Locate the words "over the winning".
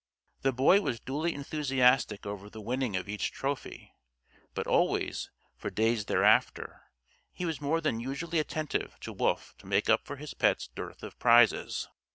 2.25-2.95